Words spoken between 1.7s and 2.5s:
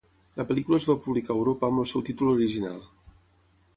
el seu títol